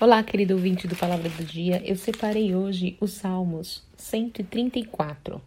[0.00, 1.82] Olá, querido ouvinte do Palavra do Dia.
[1.84, 5.42] Eu separei hoje os Salmos 134.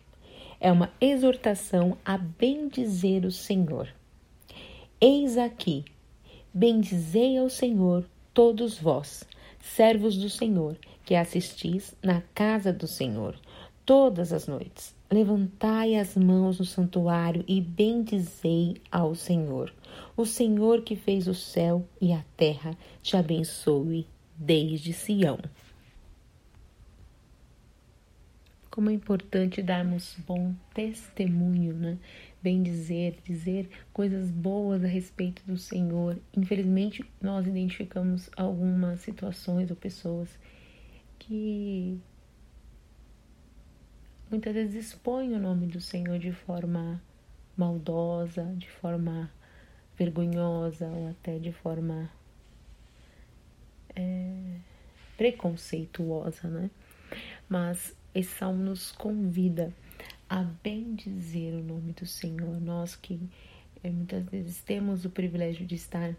[0.60, 3.88] É uma exortação a bendizer o Senhor.
[5.00, 5.86] Eis aqui,
[6.54, 8.04] bendizei ao Senhor
[8.34, 9.24] todos vós,
[9.62, 13.40] servos do Senhor, que assistis na casa do Senhor
[13.86, 14.94] todas as noites.
[15.10, 19.74] Levantai as mãos no santuário e bendizei ao Senhor.
[20.18, 24.06] O Senhor que fez o céu e a terra te abençoe
[24.42, 25.38] desde Sião.
[28.72, 32.00] Como é importante darmos bom testemunho, né?
[32.42, 36.18] Bem dizer, dizer coisas boas a respeito do Senhor.
[36.36, 40.28] Infelizmente, nós identificamos algumas situações ou pessoas
[41.20, 42.00] que
[44.32, 47.00] muitas vezes expõem o nome do Senhor de forma
[47.56, 49.30] maldosa, de forma
[49.96, 52.10] vergonhosa ou até de forma
[53.96, 54.56] é,
[55.18, 56.70] preconceituosa, né?
[57.48, 59.74] Mas esse salmo nos convida
[60.30, 62.60] a bem dizer o nome do Senhor.
[62.62, 63.20] Nós que
[63.84, 66.16] é, muitas vezes temos o privilégio de estar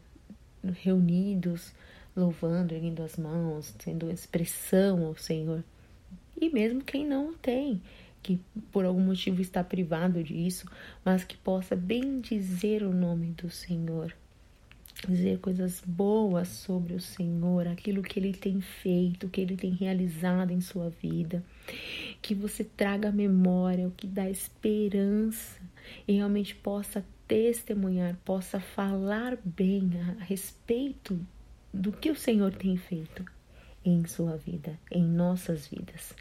[0.63, 1.73] reunidos,
[2.15, 5.65] louvando, erguendo as mãos, tendo expressão ao Senhor.
[6.41, 7.81] E mesmo quem não tem,
[8.23, 8.39] que
[8.71, 10.67] por algum motivo está privado disso,
[11.05, 14.15] mas que possa bem dizer o nome do Senhor
[15.11, 20.53] dizer coisas boas sobre o Senhor, aquilo que Ele tem feito, que Ele tem realizado
[20.53, 21.43] em sua vida,
[22.21, 25.61] que você traga memória o que dá esperança
[26.07, 31.19] e realmente possa testemunhar, possa falar bem a respeito
[31.73, 33.25] do que o Senhor tem feito
[33.85, 36.15] em sua vida, em nossas vidas.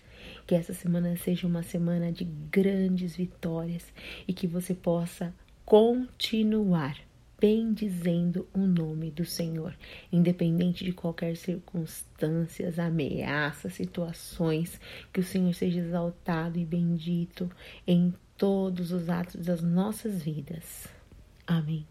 [0.47, 3.85] Que essa semana seja uma semana de grandes vitórias
[4.27, 5.33] e que você possa
[5.65, 6.97] continuar
[7.41, 9.75] bendizendo o nome do Senhor,
[10.11, 14.79] independente de qualquer circunstâncias, ameaças, situações,
[15.11, 17.49] que o Senhor seja exaltado e bendito
[17.87, 20.87] em todos os atos das nossas vidas.
[21.47, 21.83] Amém.